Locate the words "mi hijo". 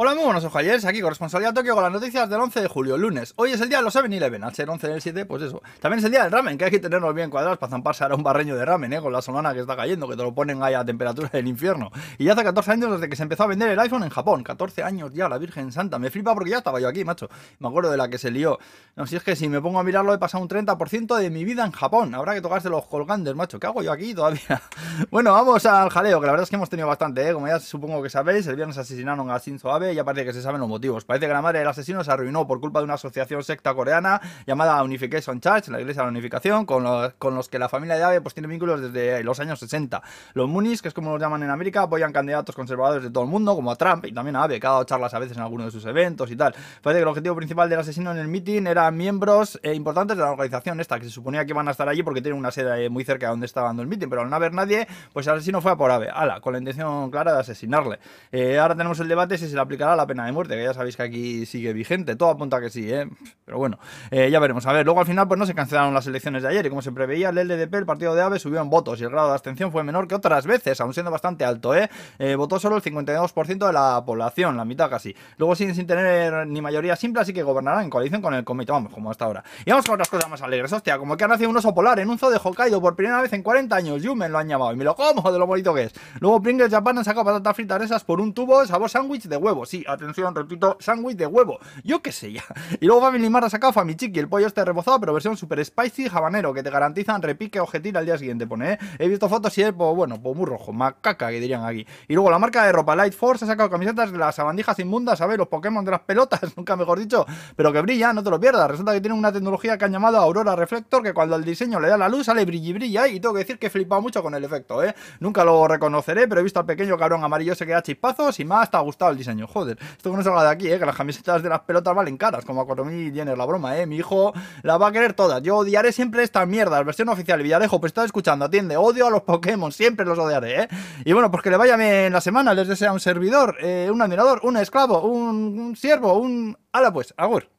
123.86-124.32